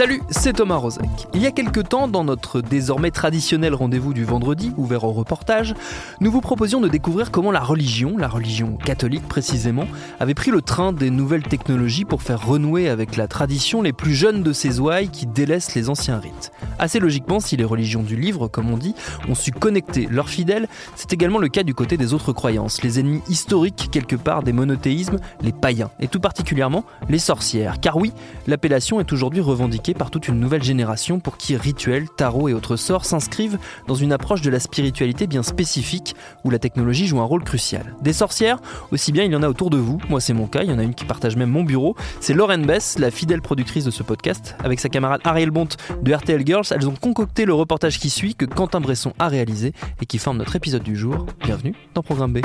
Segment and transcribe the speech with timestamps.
[0.00, 1.10] Salut, c'est Thomas Rozek.
[1.34, 5.74] Il y a quelques temps, dans notre désormais traditionnel rendez-vous du vendredi, ouvert au reportage,
[6.22, 9.86] nous vous proposions de découvrir comment la religion, la religion catholique précisément,
[10.18, 14.14] avait pris le train des nouvelles technologies pour faire renouer avec la tradition les plus
[14.14, 16.50] jeunes de ces ouailles qui délaissent les anciens rites.
[16.78, 18.94] Assez logiquement, si les religions du livre, comme on dit,
[19.28, 23.00] ont su connecter leurs fidèles, c'est également le cas du côté des autres croyances, les
[23.00, 27.80] ennemis historiques quelque part des monothéismes, les païens, et tout particulièrement les sorcières.
[27.80, 28.14] Car oui,
[28.46, 32.76] l'appellation est aujourd'hui revendiquée par toute une nouvelle génération pour qui rituels, tarot et autres
[32.76, 37.24] sorts s'inscrivent dans une approche de la spiritualité bien spécifique où la technologie joue un
[37.24, 37.94] rôle crucial.
[38.02, 38.58] Des sorcières,
[38.92, 40.72] aussi bien il y en a autour de vous, moi c'est mon cas, il y
[40.72, 43.90] en a une qui partage même mon bureau, c'est Lauren Bess, la fidèle productrice de
[43.90, 44.56] ce podcast.
[44.64, 45.68] Avec sa camarade Ariel Bont
[46.02, 49.72] de RTL Girls, elles ont concocté le reportage qui suit que Quentin Bresson a réalisé
[50.00, 51.26] et qui forme notre épisode du jour.
[51.42, 52.40] Bienvenue dans Programme B.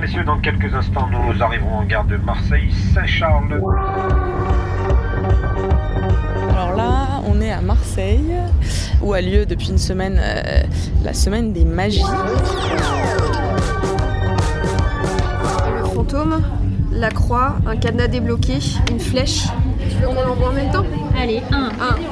[0.00, 3.60] Messieurs, dans quelques instants, nous arriverons en gare de Marseille-Saint-Charles.
[6.48, 8.34] Alors là, on est à Marseille,
[9.02, 10.62] où a lieu depuis une semaine euh,
[11.04, 12.02] la semaine des magies.
[15.82, 16.42] Le fantôme,
[16.92, 18.58] la croix, un cadenas débloqué,
[18.90, 19.48] une flèche.
[19.90, 20.86] Tu veux qu'on l'envoie en même temps?
[21.14, 21.70] Allez, 1, 1,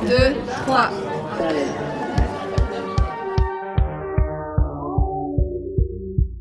[0.08, 0.36] 2,
[0.66, 0.90] 3.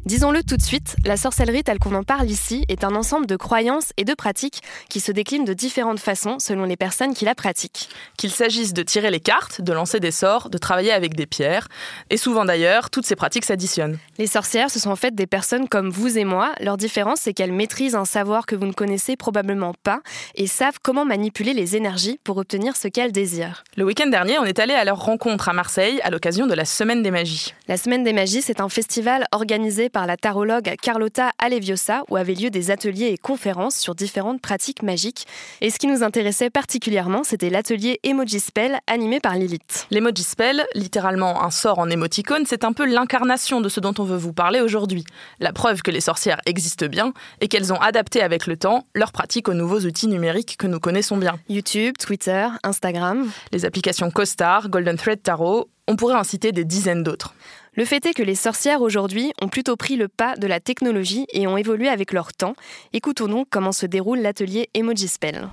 [0.08, 3.36] Disons-le tout de suite, la sorcellerie telle qu'on en parle ici est un ensemble de
[3.36, 7.36] croyances et de pratiques qui se déclinent de différentes façons selon les personnes qui la
[7.36, 7.90] pratiquent.
[8.18, 11.68] Qu'il s'agisse de tirer les cartes, de lancer des sorts, de travailler avec des pierres,
[12.10, 13.98] et souvent d'ailleurs, toutes ces pratiques s'additionnent.
[14.18, 16.54] Les sorcières, ce sont en fait des personnes comme vous et moi.
[16.62, 20.00] Leur différence, c'est qu'elles maîtrisent un savoir que vous ne connaissez probablement pas
[20.36, 23.66] et savent comment manipuler les énergies pour obtenir ce qu'elles désirent.
[23.76, 26.64] Le week-end dernier, on est allé à leur rencontre à Marseille à l'occasion de la
[26.64, 27.54] Semaine des Magies.
[27.68, 32.34] La Semaine des Magies, c'est un festival organisé par la tarologue Carlotta Aleviosa où avaient
[32.34, 35.26] lieu des ateliers et conférences sur différentes pratiques magiques.
[35.62, 39.88] Et ce qui nous intéressait particulièrement, c'était l'atelier Emoji Spell animé par Lilith.
[39.92, 44.04] L'Emoji Spell, littéralement un sort en émoticône, c'est un peu l'incarnation de ce dont on
[44.04, 45.04] veut vous parler aujourd'hui.
[45.40, 49.12] La preuve que les sorcières existent bien et qu'elles ont adapté avec le temps leurs
[49.12, 51.40] pratiques aux nouveaux outils numériques que nous connaissons bien.
[51.50, 53.30] YouTube, Twitter, Instagram.
[53.52, 57.34] Les applications CoStar, Golden Thread Tarot, on pourrait en citer des dizaines d'autres.
[57.78, 61.28] Le fait est que les sorcières aujourd'hui ont plutôt pris le pas de la technologie
[61.32, 62.56] et ont évolué avec leur temps.
[62.92, 65.48] Écoutons donc comment se déroule l'atelier Emoji Spell.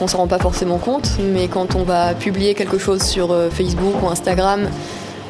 [0.00, 3.48] On s'en rend pas forcément compte, mais quand on va publier quelque chose sur euh,
[3.48, 4.68] Facebook ou Instagram,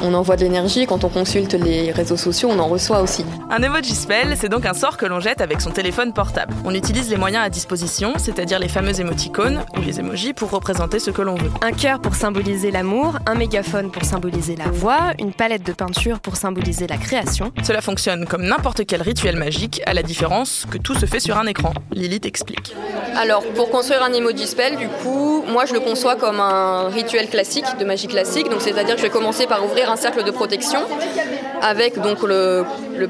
[0.03, 0.87] on envoie de l'énergie.
[0.87, 3.25] Quand on consulte les réseaux sociaux, on en reçoit aussi.
[3.51, 6.55] Un emoji spell, c'est donc un sort que l'on jette avec son téléphone portable.
[6.65, 10.99] On utilise les moyens à disposition, c'est-à-dire les fameux émoticônes ou les emojis pour représenter
[10.99, 11.51] ce que l'on veut.
[11.63, 16.21] Un cœur pour symboliser l'amour, un mégaphone pour symboliser la voix, une palette de peinture
[16.21, 17.53] pour symboliser la création.
[17.63, 21.39] Cela fonctionne comme n'importe quel rituel magique, à la différence que tout se fait sur
[21.39, 21.73] un écran.
[21.93, 22.75] Lilith explique.
[23.17, 27.29] Alors, pour construire un emoji spell, du coup, moi je le conçois comme un rituel
[27.29, 28.49] classique, de magie classique.
[28.51, 30.81] Donc, c'est-à-dire que je vais commencer par ouvrir un cercle de protection
[31.63, 32.65] avec donc le,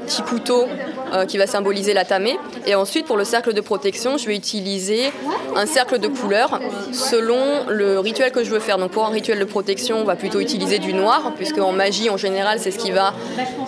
[0.05, 0.65] petit couteau
[1.13, 2.37] euh, qui va symboliser la tamée.
[2.65, 5.11] Et ensuite, pour le cercle de protection, je vais utiliser
[5.55, 6.59] un cercle de couleurs
[6.91, 8.77] selon le rituel que je veux faire.
[8.77, 12.09] Donc, pour un rituel de protection, on va plutôt utiliser du noir, puisque en magie,
[12.09, 13.13] en général, c'est ce qui va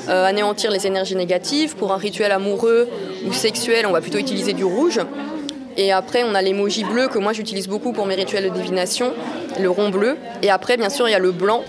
[0.09, 1.75] euh, anéantir les énergies négatives.
[1.75, 2.87] Pour un rituel amoureux
[3.25, 5.01] ou sexuel, on va plutôt utiliser du rouge.
[5.77, 9.13] Et après, on a l'emoji bleu que moi j'utilise beaucoup pour mes rituels de divination,
[9.59, 10.17] le rond bleu.
[10.41, 11.63] Et après, bien sûr, il y a le blanc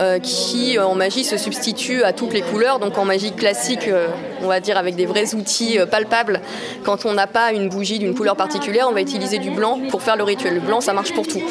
[0.00, 2.78] euh, qui euh, en magie se substitue à toutes les couleurs.
[2.78, 4.08] Donc en magie classique, euh,
[4.42, 6.40] on va dire avec des vrais outils palpables,
[6.84, 10.02] quand on n'a pas une bougie d'une couleur particulière, on va utiliser du blanc pour
[10.02, 10.54] faire le rituel.
[10.54, 11.42] Le blanc, ça marche pour tout.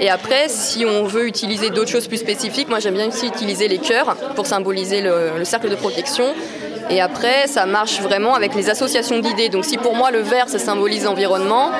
[0.00, 3.68] Et après, si on veut utiliser d'autres choses plus spécifiques, moi j'aime bien aussi utiliser
[3.68, 6.26] les cœurs pour symboliser le, le cercle de protection.
[6.90, 9.48] Et après, ça marche vraiment avec les associations d'idées.
[9.48, 11.70] Donc si pour moi le vert, ça symbolise l'environnement,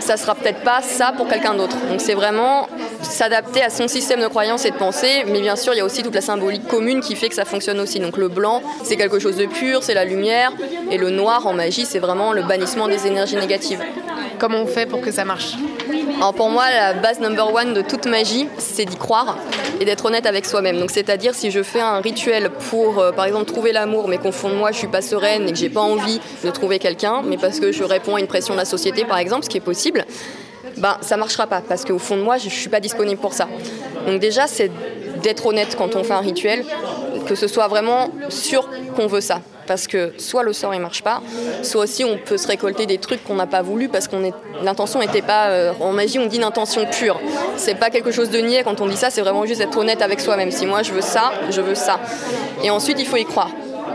[0.00, 1.76] ça sera peut-être pas ça pour quelqu'un d'autre.
[1.88, 2.68] Donc c'est vraiment
[3.04, 5.84] s'adapter à son système de croyance et de pensée, mais bien sûr il y a
[5.84, 8.00] aussi toute la symbolique commune qui fait que ça fonctionne aussi.
[8.00, 10.52] Donc le blanc c'est quelque chose de pur, c'est la lumière,
[10.90, 13.80] et le noir en magie c'est vraiment le bannissement des énergies négatives.
[14.38, 15.54] comment on fait pour que ça marche?
[16.16, 19.36] Alors pour moi, la base number one de toute magie, c'est d'y croire
[19.80, 20.78] et d'être honnête avec soi-même.
[20.78, 24.32] Donc c'est-à-dire si je fais un rituel pour, euh, par exemple, trouver l'amour, mais qu'au
[24.32, 27.22] fond de moi, je suis pas sereine et que j'ai pas envie de trouver quelqu'un,
[27.24, 29.56] mais parce que je réponds à une pression de la société, par exemple, ce qui
[29.56, 30.04] est possible,
[30.76, 33.48] ben ça marchera pas parce qu'au fond de moi, je suis pas disponible pour ça.
[34.06, 34.70] Donc déjà, c'est
[35.22, 36.64] d'être honnête quand on fait un rituel,
[37.26, 39.40] que ce soit vraiment sûr qu'on veut ça.
[39.66, 41.22] Parce que soit le sort il marche pas,
[41.62, 44.34] soit aussi on peut se récolter des trucs qu'on n'a pas voulu parce qu'on est
[44.62, 47.18] l'intention n'était pas euh, en magie on dit une intention pure.
[47.56, 50.02] C'est pas quelque chose de niais quand on dit ça, c'est vraiment juste être honnête
[50.02, 50.50] avec soi-même.
[50.50, 51.98] Si moi je veux ça, je veux ça.
[52.62, 53.48] Et ensuite il faut y croire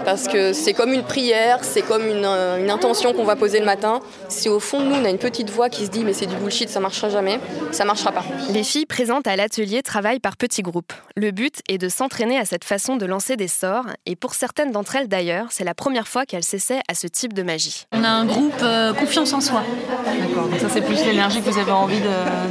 [0.06, 3.60] parce que c'est comme une prière, c'est comme une, euh, une intention qu'on va poser
[3.60, 4.00] le matin.
[4.28, 6.26] Si au fond de nous, on a une petite voix qui se dit mais c'est
[6.26, 7.40] du bullshit, ça marchera jamais,
[7.72, 8.24] ça marchera pas.
[8.50, 10.94] Les filles présentes à l'atelier travaillent par petits groupes.
[11.16, 14.72] Le but est de s'entraîner à cette façon de lancer des sorts, et pour certaines
[14.72, 17.86] d'entre elles d'ailleurs, c'est la première fois qu'elles s'essaient à ce type de magie.
[17.92, 19.64] On a un groupe euh, confiance en soi.
[20.06, 22.00] D'accord, donc ça c'est plus l'énergie que vous avez envie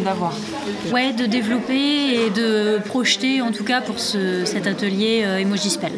[0.05, 0.33] d'avoir.
[0.93, 1.75] Ouais, de développer
[2.27, 5.93] et de projeter en tout cas pour ce- cet atelier euh, Emoji Spell.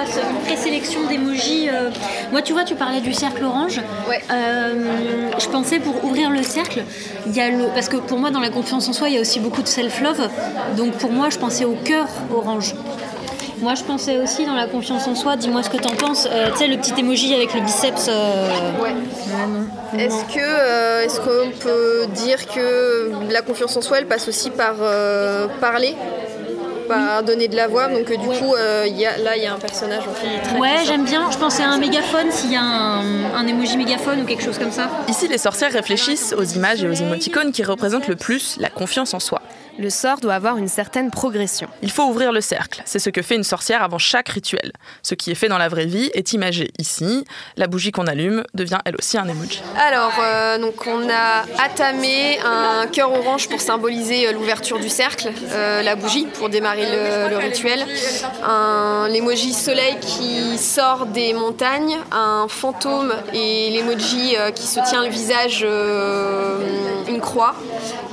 [0.00, 1.68] Fasse une présélection d'emojis.
[1.68, 1.90] euh,
[2.32, 3.80] Moi, tu vois, tu parlais du cercle orange.
[4.08, 4.20] Ouais.
[4.32, 6.84] Euh, je pensais pour ouvrir le cercle,
[7.26, 9.18] il y a le parce que pour moi dans la confiance en soi, il y
[9.18, 10.28] a aussi beaucoup de self-love.
[10.76, 12.74] Donc pour moi, je pensais au cœur orange.
[13.60, 15.36] Moi, je pensais aussi dans la confiance en soi.
[15.36, 16.26] Dis-moi ce que t'en penses.
[16.32, 18.06] Euh, tu sais, le petit emoji avec le biceps.
[18.08, 18.48] euh,
[18.82, 18.94] Ouais.
[19.98, 24.48] Est-ce que euh, est-ce qu'on peut dire que la confiance en soi elle passe aussi
[24.50, 24.76] par
[25.60, 25.94] parler?
[26.90, 29.42] Par donner de la voix donc euh, du coup euh, il y a, là il
[29.42, 31.30] y a un personnage en fait très Ouais, j'aime bien.
[31.30, 34.58] Je pensais à un mégaphone, s'il y a un, un emoji mégaphone ou quelque chose
[34.58, 34.90] comme ça.
[35.08, 39.14] Ici, les sorcières réfléchissent aux images et aux émoticônes qui représentent le plus la confiance
[39.14, 39.40] en soi.
[39.78, 41.68] Le sort doit avoir une certaine progression.
[41.82, 42.82] Il faut ouvrir le cercle.
[42.84, 44.72] C'est ce que fait une sorcière avant chaque rituel.
[45.02, 47.24] Ce qui est fait dans la vraie vie est imagé ici.
[47.56, 49.62] La bougie qu'on allume devient elle aussi un emoji.
[49.78, 55.30] Alors, euh, donc on a attamé un cœur orange pour symboliser euh, l'ouverture du cercle,
[55.52, 57.84] euh, la bougie pour démarrer le, le rituel,
[58.44, 65.02] un l'emoji soleil qui sort des montagnes, un fantôme et l'emoji euh, qui se tient
[65.02, 66.58] le visage, euh,
[67.08, 67.54] une croix,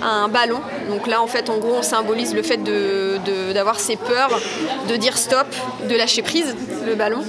[0.03, 0.59] un ballon.
[0.89, 4.39] Donc là, en fait, en gros, on symbolise le fait de- de- d'avoir ses peurs,
[4.89, 5.47] de dire stop,
[5.89, 6.55] de lâcher prise,
[6.85, 7.21] le ballon.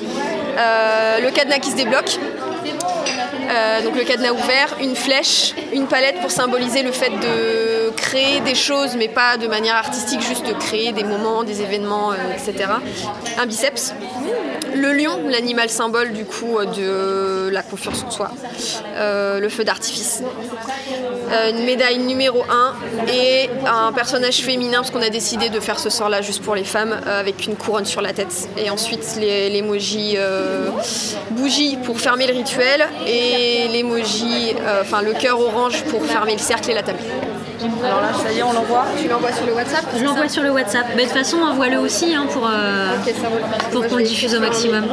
[0.58, 2.18] Euh, le cadenas qui se débloque.
[3.50, 8.40] Euh, donc le cadenas ouvert, une flèche, une palette pour symboliser le fait de créer
[8.40, 12.16] des choses, mais pas de manière artistique, juste de créer des moments, des événements, euh,
[12.32, 12.70] etc.
[13.38, 13.94] Un biceps.
[14.74, 18.30] Le lion, l'animal symbole du coup de la confiance en soi.
[18.96, 20.22] Euh, le feu d'artifice.
[21.32, 22.74] Euh, une médaille numéro 1
[23.12, 26.54] et un personnage féminin parce qu'on a décidé de faire ce sort là juste pour
[26.54, 30.70] les femmes euh, avec une couronne sur la tête et ensuite l'emoji euh,
[31.32, 36.38] bougie pour fermer le rituel et l'emoji euh, enfin le cœur orange pour fermer le
[36.38, 36.98] cercle et la table.
[37.84, 38.84] Alors là, ça y est, on l'envoie.
[39.00, 40.86] Tu l'envoies sur le WhatsApp Je l'envoie sur le WhatsApp.
[40.96, 42.94] Mais de toute façon, envoie-le aussi hein, pour, euh,
[43.72, 44.86] pour Moi, qu'on le diffuse au maximum.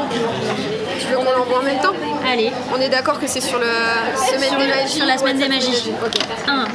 [0.99, 1.93] Tu veux qu'on l'envoie en même temps?
[2.27, 5.17] Allez, On est d'accord que c'est sur le semaine Sur des le- magies sur la
[5.17, 5.91] semaine des magies.
[6.03, 6.13] Ok.
[6.47, 6.51] 1.
[6.53, 6.65] 1,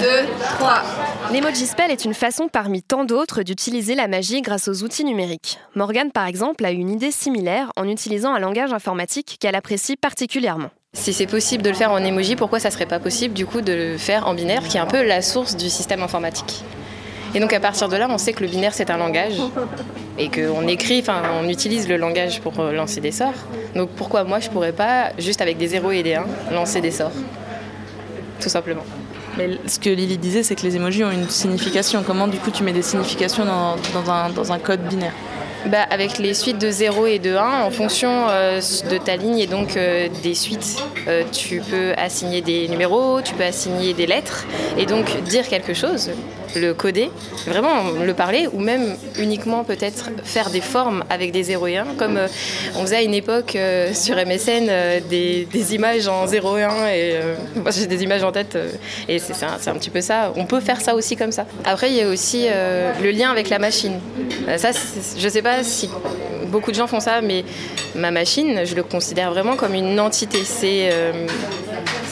[0.00, 0.08] 2,
[0.58, 0.82] 3.
[1.32, 5.58] L'emoji spell est une façon parmi tant d'autres d'utiliser la magie grâce aux outils numériques.
[5.74, 10.70] Morgane, par exemple, a une idée similaire en utilisant un langage informatique qu'elle apprécie particulièrement.
[10.92, 13.60] Si c'est possible de le faire en emoji, pourquoi ça serait pas possible du coup
[13.60, 16.64] de le faire en binaire, qui est un peu la source du système informatique
[17.34, 19.40] Et donc à partir de là, on sait que le binaire c'est un langage
[20.18, 23.34] et qu'on écrit, enfin on utilise le langage pour euh, lancer des sorts.
[23.76, 26.90] Donc pourquoi moi je pourrais pas juste avec des 0 et des 1 lancer des
[26.90, 27.12] sorts?
[28.40, 28.84] Tout simplement.
[29.38, 32.02] Mais ce que Lily disait, c'est que les emojis ont une signification.
[32.04, 35.14] Comment, du coup, tu mets des significations dans, un code binaire?
[35.66, 39.38] Bah, avec les suites de 0 et de 1, en fonction euh, de ta ligne
[39.38, 44.06] et donc euh, des suites, euh, tu peux assigner des numéros, tu peux assigner des
[44.06, 44.46] lettres
[44.78, 46.10] et donc dire quelque chose,
[46.56, 47.10] le coder,
[47.46, 51.86] vraiment le parler ou même uniquement peut-être faire des formes avec des 0 et 1,
[51.98, 52.28] comme euh,
[52.76, 56.86] on faisait à une époque euh, sur MSN euh, des, images en 0 et 1
[56.88, 57.20] et
[57.56, 58.58] moi j'ai des images en tête
[59.08, 60.32] et c'est un, petit peu ça.
[60.36, 61.46] On peut faire ça aussi comme ça.
[61.64, 64.00] Après, il y a aussi le lien avec la machine.
[64.56, 64.70] Ça,
[65.16, 65.88] je sais pas si
[66.46, 67.44] beaucoup de gens font ça, mais
[67.94, 70.38] ma machine, je le considère vraiment comme une entité.
[70.44, 70.90] C'est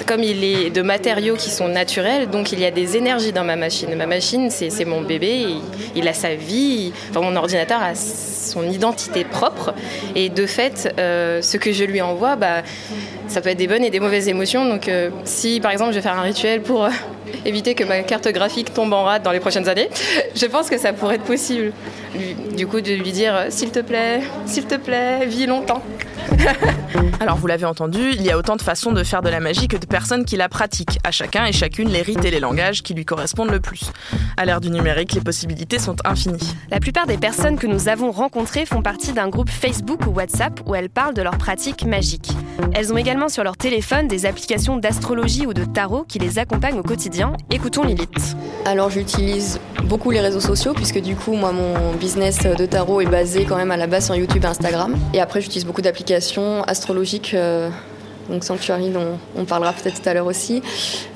[0.09, 3.45] comme il est de matériaux qui sont naturels, donc il y a des énergies dans
[3.45, 3.95] ma machine.
[3.95, 5.47] Ma machine, c'est mon bébé,
[5.95, 9.75] il, a sa vie, enfin mon ordinateur a son identité propre,
[10.17, 12.63] et de fait, euh, ce que je lui envoie, bah,
[13.27, 14.65] ça peut être des bonnes et des mauvaises émotions.
[14.65, 16.91] Donc euh, si par exemple je vais faire un rituel pour euh,
[17.45, 19.91] éviter que ma carte graphique tombe en rade dans les prochaines années,
[20.35, 21.73] je pense que ça pourrait être possible.
[22.57, 25.83] Du coup, de lui dire s'il te plaît, s'il te plaît, vis longtemps.
[27.21, 29.69] Alors vous l'avez entendu, il y a autant de façons de faire de la magie
[29.69, 30.99] que de personnes qui la pratiquent.
[31.05, 33.91] À chacun et chacune les rites et les langages qui lui correspondent le plus.
[34.37, 36.55] À l'ère du numérique, les possibilités sont infinies.
[36.71, 40.61] La plupart des personnes que nous avons rencontrées font partie d'un groupe Facebook ou WhatsApp
[40.67, 42.31] où elles parlent de leurs pratiques magiques.
[42.73, 46.79] Elles ont également sur leur téléphone des applications d'astrologie ou de tarot qui les accompagnent
[46.79, 47.33] au quotidien.
[47.51, 48.37] Écoutons Lilith.
[48.65, 53.07] Alors j'utilise beaucoup les réseaux sociaux puisque du coup moi mon business de tarot est
[53.07, 54.97] basé quand même à la base sur YouTube et Instagram.
[55.15, 56.18] Et après j'utilise beaucoup d'applications
[56.67, 57.33] astrologiques.
[57.35, 57.71] euh,
[58.29, 60.63] donc Sanctuary dont on parlera peut-être tout à l'heure aussi.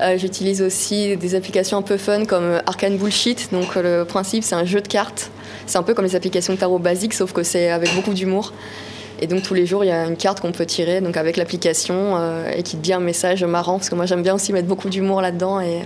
[0.01, 3.49] Euh, J'utilise aussi des applications un peu fun comme Arcane Bullshit.
[3.51, 5.29] Donc euh, le principe c'est un jeu de cartes.
[5.67, 8.51] C'est un peu comme les applications de tarot basiques sauf que c'est avec beaucoup d'humour.
[9.21, 11.37] Et donc tous les jours, il y a une carte qu'on peut tirer donc avec
[11.37, 12.17] l'application
[12.51, 14.89] et qui te dit un message marrant parce que moi j'aime bien aussi mettre beaucoup
[14.89, 15.83] d'humour là-dedans et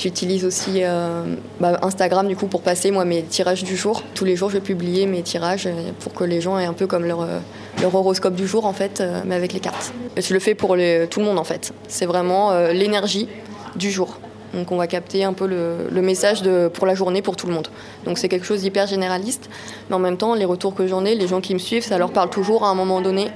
[0.00, 1.24] j'utilise aussi euh,
[1.60, 4.02] bah, Instagram du coup pour passer moi mes tirages du jour.
[4.14, 6.72] Tous les jours, je vais publier mes tirages euh, pour que les gens aient un
[6.72, 7.38] peu comme leur, euh,
[7.82, 9.92] horoscope du jour en fait, mais avec les cartes.
[10.16, 10.76] Et je le fais pour
[11.10, 11.72] tout le monde en fait.
[11.88, 13.26] C'est vraiment l'énergie
[13.76, 14.18] du jour.
[14.54, 16.42] Donc on va capter un peu le, message
[16.72, 17.68] pour la journée pour tout le monde.
[18.04, 19.48] Donc c'est quelque chose d'hyper généraliste,
[19.88, 21.98] mais en même temps les retours que j'en ai, les gens qui me suivent, ça
[21.98, 23.28] leur parle toujours à un moment donné.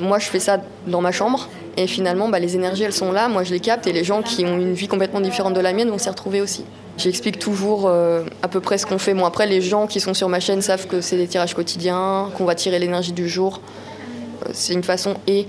[0.00, 3.28] Moi je fais ça dans ma chambre et finalement bah, les énergies elles sont là,
[3.28, 5.72] moi je les capte et les gens qui ont une vie complètement différente de la
[5.72, 6.64] mienne vont s'y retrouver aussi.
[6.98, 9.14] J'explique toujours euh, à peu près ce qu'on fait.
[9.14, 12.28] Bon après les gens qui sont sur ma chaîne savent que c'est des tirages quotidiens,
[12.36, 13.60] qu'on va tirer l'énergie du jour.
[14.44, 15.46] Euh, c'est une façon et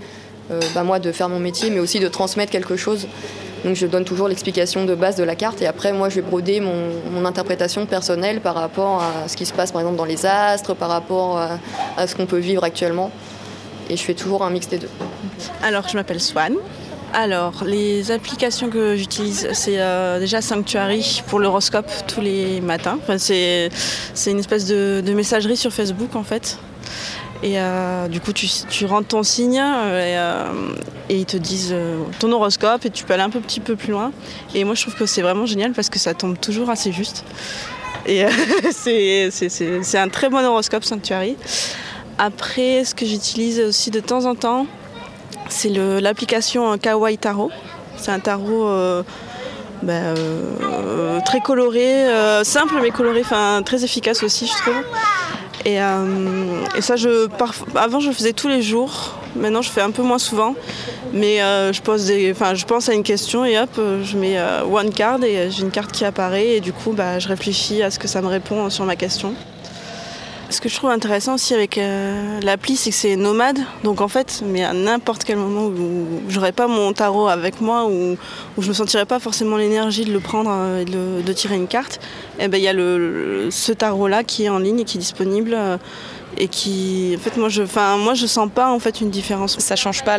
[0.52, 3.08] euh, bah, moi de faire mon métier mais aussi de transmettre quelque chose
[3.66, 6.22] donc je donne toujours l'explication de base de la carte et après moi je vais
[6.22, 10.06] broder mon, mon interprétation personnelle par rapport à ce qui se passe par exemple dans
[10.06, 11.60] les astres, par rapport à,
[11.98, 13.12] à ce qu'on peut vivre actuellement.
[13.90, 14.90] Et je fais toujours un mix des deux.
[15.64, 16.54] Alors, je m'appelle Swan.
[17.14, 23.00] Alors, les applications que j'utilise, c'est euh, déjà Sanctuary pour l'horoscope tous les matins.
[23.02, 23.70] Enfin, c'est,
[24.14, 26.60] c'est une espèce de, de messagerie sur Facebook en fait.
[27.42, 30.74] Et euh, du coup, tu, tu rentres ton signe euh, et, euh,
[31.08, 31.76] et ils te disent
[32.20, 34.12] ton horoscope et tu peux aller un peu, petit peu plus loin.
[34.54, 37.24] Et moi, je trouve que c'est vraiment génial parce que ça tombe toujours assez juste.
[38.06, 38.26] Et
[38.72, 41.38] c'est, un très bon horoscope Sanctuary.
[42.18, 44.68] Après, ce que j'utilise aussi de temps en temps,
[45.48, 47.52] c'est l'application Kawaii Tarot.
[47.96, 49.04] C'est un tarot euh,
[51.26, 52.06] très coloré,
[52.44, 54.84] simple mais coloré, enfin très efficace aussi, je trouve.
[55.66, 57.28] Et, euh, et ça, je,
[57.76, 59.16] avant, je faisais tous les jours.
[59.36, 60.56] Maintenant, je fais un peu moins souvent.
[61.14, 61.82] Mais euh, je,
[62.66, 65.72] pense à une question et hop, euh, je mets euh, one card et j'ai une
[65.72, 66.58] carte qui apparaît.
[66.58, 69.34] Et du coup, bah, je réfléchis à ce que ça me répond sur ma question.
[70.52, 73.60] Ce que je trouve intéressant aussi avec euh, l'appli, c'est que c'est nomade.
[73.84, 77.86] Donc en fait, mais à n'importe quel moment où j'aurais pas mon tarot avec moi,
[77.86, 78.18] ou
[78.58, 81.68] où je me sentirais pas forcément l'énergie de le prendre euh, et de, tirer une
[81.68, 82.00] carte,
[82.40, 85.00] eh ben il y a ce tarot là qui est en ligne et qui est
[85.00, 85.54] disponible.
[85.54, 85.78] euh,
[86.40, 89.60] et qui, en fait, moi je, enfin, moi je sens pas en fait une différence.
[89.60, 90.18] Ça change pas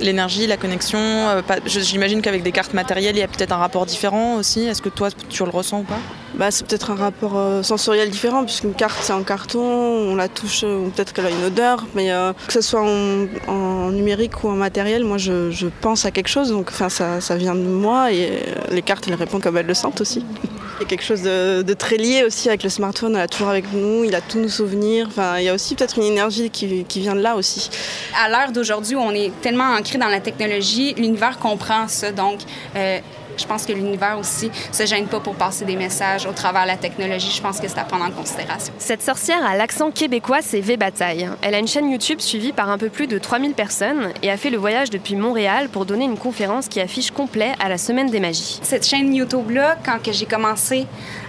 [0.00, 3.86] l'énergie, la connexion euh, J'imagine qu'avec des cartes matérielles, il y a peut-être un rapport
[3.86, 4.60] différent aussi.
[4.62, 5.98] Est-ce que toi, tu le ressens ou pas?
[6.34, 10.28] Bah, c'est peut-être un rapport euh, sensoriel différent, puisqu'une carte c'est en carton, on la
[10.28, 13.90] touche, euh, ou peut-être qu'elle a une odeur, mais euh, que ce soit en, en
[13.90, 17.36] numérique ou en matériel, moi je, je pense à quelque chose, donc enfin, ça, ça
[17.36, 20.24] vient de moi et les cartes elles répondent comme elles le sentent aussi.
[20.78, 23.48] Il y a quelque chose de, très lié aussi avec le smartphone, elle est toujours
[23.48, 26.50] avec nous, il a tous nos souvenirs, enfin, il y a aussi peut-être une énergie
[26.50, 27.68] qui, qui vient de là aussi.
[28.16, 32.12] À l'heure d'aujourd'hui, où on est tellement ancré dans la technologie, l'univers comprend ça.
[32.12, 32.38] Donc,
[32.76, 33.00] euh,
[33.38, 36.68] je pense que l'univers aussi se gêne pas pour passer des messages au travers de
[36.68, 37.32] la technologie.
[37.34, 38.72] Je pense que c'est à prendre en considération.
[38.78, 41.28] Cette sorcière à l'accent québécois, c'est V Bataille.
[41.42, 44.36] Elle a une chaîne YouTube suivie par un peu plus de 3000 personnes et a
[44.36, 48.10] fait le voyage depuis Montréal pour donner une conférence qui affiche complet à la Semaine
[48.10, 48.60] des Magies.
[48.62, 50.86] Cette chaîne YouTube-là, quand j'ai commencé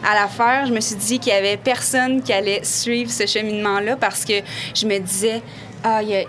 [0.09, 3.25] à la faire, je me suis dit qu'il y avait personne qui allait suivre ce
[3.25, 4.33] cheminement-là parce que
[4.73, 5.41] je me disais,
[5.83, 6.23] ah, il y a-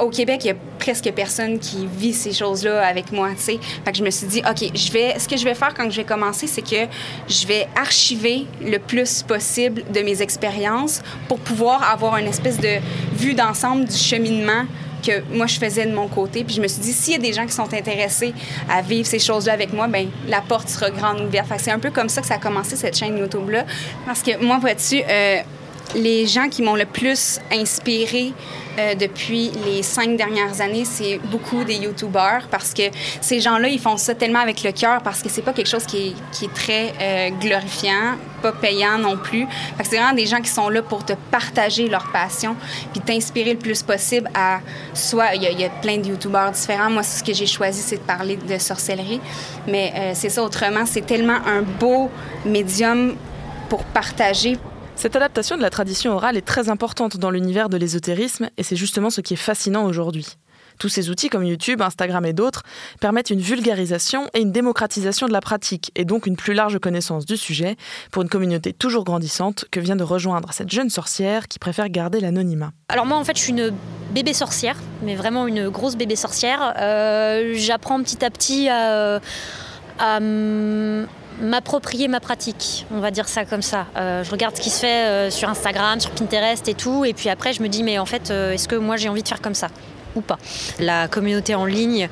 [0.00, 3.58] au Québec, il y a presque personne qui vit ces choses-là avec moi, tu sais.
[3.84, 5.96] Que je me suis dit, OK, je vais, ce que je vais faire quand je
[5.96, 6.88] vais commencer, c'est que
[7.28, 12.78] je vais archiver le plus possible de mes expériences pour pouvoir avoir une espèce de
[13.14, 14.64] vue d'ensemble du cheminement
[15.02, 16.44] que moi je faisais de mon côté.
[16.44, 18.32] Puis je me suis dit, s'il y a des gens qui sont intéressés
[18.70, 21.48] à vivre ces choses-là avec moi, ben la porte sera grande ouverte.
[21.58, 23.64] C'est un peu comme ça que ça a commencé cette chaîne YouTube-là.
[24.06, 25.40] Parce que moi, vois-tu, euh,
[25.94, 28.32] les gens qui m'ont le plus inspiré
[28.78, 32.84] euh, depuis les cinq dernières années, c'est beaucoup des YouTubeurs parce que
[33.20, 35.84] ces gens-là, ils font ça tellement avec le cœur parce que c'est pas quelque chose
[35.84, 39.46] qui est, très euh, glorifiant, pas payant non plus.
[39.76, 42.56] Fait que c'est vraiment des gens qui sont là pour te partager leur passion
[42.92, 44.60] puis t'inspirer le plus possible à
[44.94, 46.88] soit il y, a- il y a plein de YouTubeurs différents.
[46.90, 49.20] Moi, ce que j'ai choisi, c'est de parler de sorcellerie,
[49.68, 50.86] mais euh, c'est ça autrement.
[50.86, 52.10] C'est tellement un beau
[52.46, 53.14] médium
[53.68, 54.56] pour partager.
[54.94, 58.76] Cette adaptation de la tradition orale est très importante dans l'univers de l'ésotérisme et c'est
[58.76, 60.36] justement ce qui est fascinant aujourd'hui.
[60.78, 62.62] Tous ces outils comme YouTube, Instagram et d'autres
[63.00, 67.26] permettent une vulgarisation et une démocratisation de la pratique et donc une plus large connaissance
[67.26, 67.76] du sujet
[68.10, 72.20] pour une communauté toujours grandissante que vient de rejoindre cette jeune sorcière qui préfère garder
[72.20, 72.72] l'anonymat.
[72.88, 73.72] Alors moi en fait je suis une
[74.12, 76.74] bébé sorcière, mais vraiment une grosse bébé sorcière.
[76.78, 79.20] Euh, j'apprends petit à petit à,
[81.40, 83.86] m'approprier ma pratique, on va dire ça comme ça.
[83.96, 87.12] Euh, je regarde ce qui se fait euh, sur Instagram, sur Pinterest et tout, et
[87.12, 89.40] puis après je me dis mais en fait est-ce que moi j'ai envie de faire
[89.40, 89.68] comme ça
[90.14, 90.38] ou pas?
[90.78, 92.08] La communauté en ligne,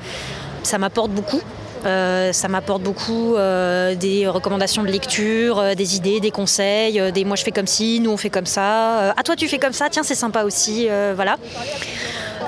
[0.63, 1.41] ça m'apporte beaucoup.
[1.85, 7.25] Euh, ça m'apporte beaucoup euh, des recommandations de lecture, euh, des idées, des conseils, des
[7.25, 9.13] moi je fais comme ci, nous on fait comme ça.
[9.17, 11.37] ah toi tu fais comme ça, tiens c'est sympa aussi, voilà.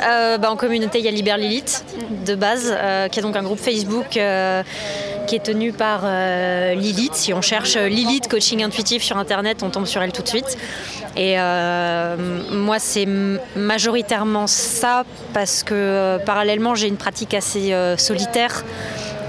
[0.01, 1.85] Bah, en communauté il y a Liber Lilith
[2.25, 2.75] de base,
[3.11, 4.19] qui est donc un groupe Facebook
[5.33, 6.01] qui est tenu par
[6.75, 7.15] Lilith.
[7.15, 10.57] Si on cherche Lilith coaching intuitif sur internet, on tombe sur elle tout de suite.
[11.15, 12.15] Et euh,
[12.51, 13.07] moi, c'est
[13.55, 18.63] majoritairement ça parce que euh, parallèlement, j'ai une pratique assez euh, solitaire.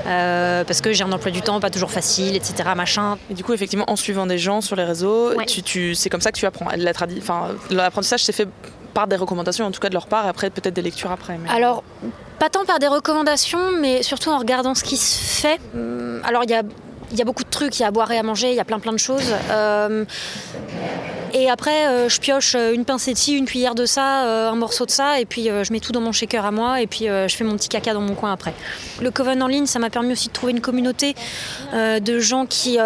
[0.05, 2.71] parce que j'ai un emploi du temps pas toujours facile, etc.
[2.77, 3.17] Machin.
[3.31, 6.33] Et du coup, effectivement, en suivant des gens sur les réseaux, tu, c'est comme ça
[6.33, 6.69] que tu apprends.
[7.71, 8.49] L'apprentissage s'est fait
[8.95, 11.39] par des recommandations, en tout cas de leur part, et après peut-être des lectures après.
[11.49, 11.83] Alors,
[12.39, 15.61] pas tant par des recommandations, mais surtout en regardant ce qui se fait.
[16.25, 18.51] Alors, il y a beaucoup de trucs, il y a à boire et à manger,
[18.51, 19.35] il y a plein plein de choses.
[19.51, 20.05] Euh,
[21.33, 24.55] et après, euh, je pioche une pincée de ci, une cuillère de ça, euh, un
[24.55, 27.07] morceau de ça, et puis je mets tout dans mon shaker à moi, et puis
[27.07, 28.55] je fais mon petit caca dans mon coin après.
[29.01, 31.15] Le Coven en ligne, ça m'a permis aussi de trouver une communauté
[31.73, 32.79] de gens qui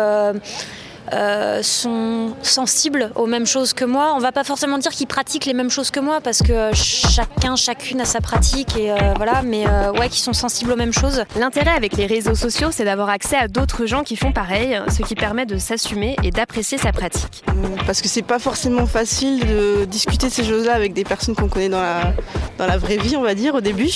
[1.12, 4.12] euh, sont sensibles aux mêmes choses que moi.
[4.14, 7.56] On va pas forcément dire qu'ils pratiquent les mêmes choses que moi parce que chacun,
[7.56, 10.92] chacune a sa pratique et euh, voilà, mais euh, ouais, qui sont sensibles aux mêmes
[10.92, 11.24] choses.
[11.38, 15.02] L'intérêt avec les réseaux sociaux, c'est d'avoir accès à d'autres gens qui font pareil, ce
[15.02, 17.44] qui permet de s'assumer et d'apprécier sa pratique.
[17.86, 21.48] Parce que c'est pas forcément facile de discuter de ces choses-là avec des personnes qu'on
[21.48, 22.12] connaît dans la,
[22.58, 23.90] dans la vraie vie, on va dire, au début.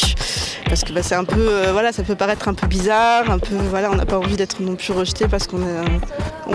[0.66, 3.57] Parce que bah, c'est un peu, voilà, ça peut paraître un peu bizarre, un peu,
[3.69, 5.59] voilà, on n'a pas envie d'être non plus rejeté parce qu'on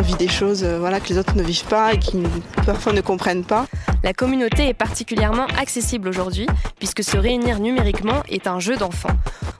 [0.01, 2.23] vit des choses euh, voilà, que les autres ne vivent pas et qui
[2.65, 3.65] parfois ne comprennent pas.
[4.03, 6.47] La communauté est particulièrement accessible aujourd'hui
[6.79, 9.09] puisque se réunir numériquement est un jeu d'enfant.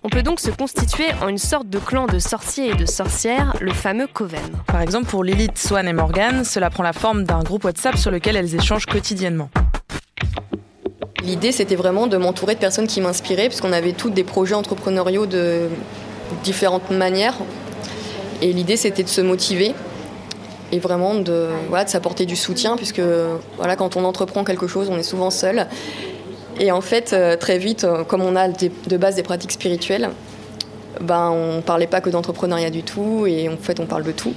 [0.03, 3.55] On peut donc se constituer en une sorte de clan de sorciers et de sorcières,
[3.59, 4.39] le fameux coven.
[4.67, 8.11] Par exemple, pour Lilith, Swan et Morgan, cela prend la forme d'un groupe WhatsApp sur
[8.11, 9.49] lequel elles échangent quotidiennement.
[11.23, 15.25] L'idée, c'était vraiment de m'entourer de personnes qui m'inspiraient, puisqu'on avait toutes des projets entrepreneuriaux
[15.25, 15.67] de
[16.43, 17.35] différentes manières.
[18.41, 19.73] Et l'idée, c'était de se motiver
[20.71, 23.01] et vraiment de, voilà, de s'apporter du soutien, puisque
[23.57, 25.67] voilà, quand on entreprend quelque chose, on est souvent seul.
[26.59, 30.09] Et en fait, euh, très vite, euh, comme on a de base des pratiques spirituelles,
[31.01, 34.11] ben, on ne parlait pas que d'entrepreneuriat du tout, et en fait, on parle de
[34.11, 34.33] tout.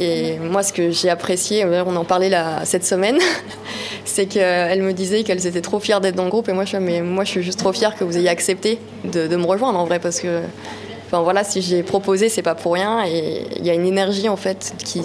[0.00, 2.32] Et moi, ce que j'ai apprécié, on en parlait
[2.64, 3.18] cette semaine,
[4.04, 6.48] c'est qu'elle me disait qu'elles étaient trop fières d'être dans le groupe.
[6.48, 9.28] Et moi, je, mais moi, je suis juste trop fière que vous ayez accepté de,
[9.28, 10.40] de me rejoindre en vrai, parce que
[11.06, 13.04] enfin, voilà, si j'ai proposé, c'est pas pour rien.
[13.06, 15.02] Et il y a une énergie en fait qui,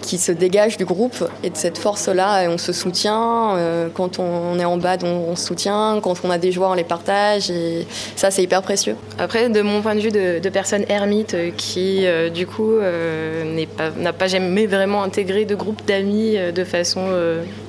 [0.00, 3.56] qui se dégage du groupe et de cette force-là, on se soutient.
[3.56, 6.00] Euh, quand on, est en bas, on, se soutient.
[6.02, 7.50] Quand on a des joies, on les partage.
[7.50, 7.86] Et
[8.16, 8.96] ça, c'est hyper précieux.
[9.18, 13.64] Après, de mon point de vue de, personne ermite qui, euh, du coup, euh,
[13.98, 17.00] n'a pas, jamais vraiment intégré de groupe d'amis de façon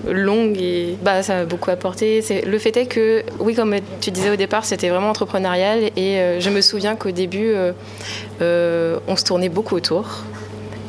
[0.08, 2.24] longue, et bah, ça m'a beaucoup apporté.
[2.46, 5.92] Le fait est que, oui, comme tu disais au départ, c'était vraiment entrepreneurial.
[5.96, 7.54] Et je me souviens qu'au début,
[8.40, 10.24] on se tournait beaucoup autour.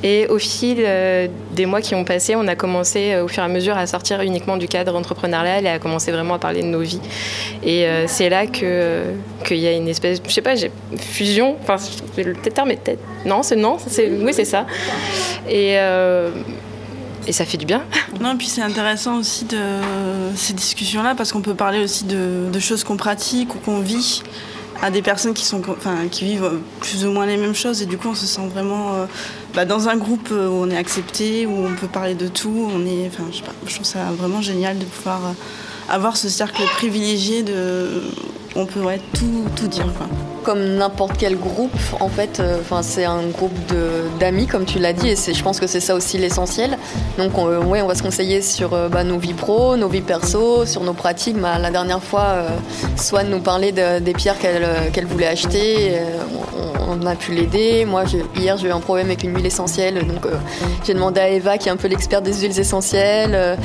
[0.03, 3.43] Et au fil euh, des mois qui ont passé, on a commencé euh, au fur
[3.43, 6.62] et à mesure à sortir uniquement du cadre entrepreneurial et à commencer vraiment à parler
[6.62, 7.01] de nos vies.
[7.62, 9.05] Et euh, c'est là que
[9.45, 10.55] qu'il y a une espèce, je sais pas,
[10.99, 11.57] fusion.
[11.62, 11.77] Enfin,
[12.17, 14.67] le terme peut-être non, c'est non, c'est oui, c'est ça.
[15.49, 15.77] Et
[17.25, 17.83] et ça fait du bien.
[18.21, 19.59] Non, puis c'est intéressant aussi de
[20.35, 24.23] ces discussions-là parce qu'on peut parler aussi de choses qu'on pratique ou qu'on vit
[24.83, 27.87] à des personnes qui, sont, enfin, qui vivent plus ou moins les mêmes choses et
[27.87, 29.07] du coup on se sent vraiment euh,
[29.55, 32.71] bah, dans un groupe où on est accepté, où on peut parler de tout.
[32.75, 35.33] On est, enfin, je, sais pas, je trouve ça vraiment génial de pouvoir euh,
[35.88, 38.03] avoir ce cercle privilégié de
[38.57, 38.83] on peut
[39.14, 39.87] tout, tout dire.
[39.97, 40.09] Quoi.
[40.42, 43.52] Comme n'importe quel groupe, en fait, euh, c'est un groupe
[44.18, 46.76] d'amis, comme tu l'as dit, et je pense que c'est ça aussi l'essentiel.
[47.16, 50.00] Donc, on, ouais, on va se conseiller sur euh, bah, nos vies pro, nos vies
[50.00, 51.38] perso, sur nos pratiques.
[51.38, 52.48] Bah, la dernière fois, euh,
[52.96, 55.98] Swan nous parlait des pierres qu'elle voulait acheter.
[56.88, 57.85] On, a pu l'aider.
[57.85, 58.05] Moi,
[58.37, 60.26] hier, j'ai eu un problème avec une huile essentielle, donc
[60.85, 63.59] j'ai demandé à Eva, qui est un peu l'expert des huiles essentielles.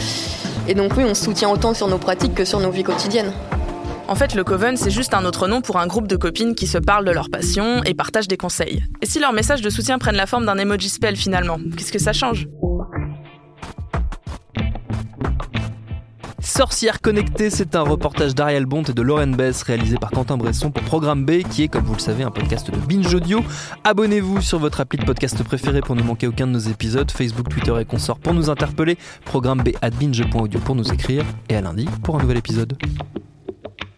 [0.67, 3.31] et donc, oui, on se soutient autant sur nos pratiques que sur nos vies quotidiennes.
[4.09, 6.65] En fait, le Coven, c'est juste un autre nom pour un groupe de copines qui
[6.65, 8.85] se parlent de leur passion et partagent des conseils.
[9.01, 11.99] Et si leurs messages de soutien prennent la forme d'un emoji spell finalement, qu'est-ce que
[11.99, 12.47] ça change?
[16.39, 20.71] Sorcières connectées, c'est un reportage d'Ariel Bont et de Lauren Bess réalisé par Quentin Bresson
[20.71, 23.43] pour Programme B, qui est, comme vous le savez, un podcast de Binge Audio.
[23.83, 27.49] Abonnez-vous sur votre appli de podcast préféré pour ne manquer aucun de nos épisodes, Facebook,
[27.49, 31.61] Twitter et consorts pour nous interpeller, Programme B at binge.audio pour nous écrire, et à
[31.61, 32.77] lundi pour un nouvel épisode.